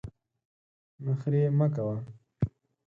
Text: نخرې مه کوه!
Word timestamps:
نخرې 1.05 1.41
مه 1.57 1.67
کوه! 1.75 1.95